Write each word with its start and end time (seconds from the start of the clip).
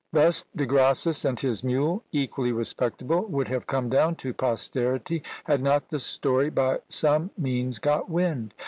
Thus 0.11 0.43
De 0.55 0.65
Grassis 0.65 1.23
and 1.25 1.39
his 1.39 1.63
mule, 1.63 2.03
equally 2.11 2.51
respectable, 2.51 3.23
would 3.27 3.49
have 3.49 3.67
come 3.67 3.87
down 3.87 4.15
to 4.15 4.33
posterity, 4.33 5.21
had 5.43 5.61
not 5.61 5.89
the 5.89 5.99
story 5.99 6.49
by 6.49 6.79
some 6.89 7.29
means 7.37 7.77
got 7.77 8.09
wind! 8.09 8.55